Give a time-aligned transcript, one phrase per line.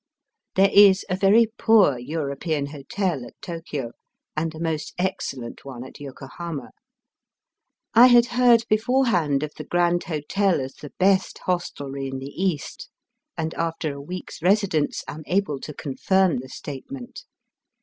[0.55, 3.91] There is a very poor European hotel at Tokio,
[4.35, 6.71] and a most excellent one at Yoko hama.
[7.93, 12.89] I had heard beforehand of the Grand Hotel as the best hostelry in the East,
[13.37, 13.67] and Digitized by VjOOQIC 216 EAST BY WEST.
[13.67, 17.23] after a week's residence am able to confirm the statement.